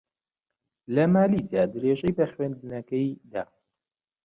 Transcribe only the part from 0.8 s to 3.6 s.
لە مالیزیا درێژەی بە خوێندنەکەی دا.